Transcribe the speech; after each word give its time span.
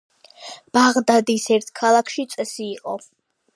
ბაღდადის 0.77 1.45
ერთ 1.57 1.71
ქალაქში 1.81 2.27
წესი 2.35 2.65
იყო 2.73 2.99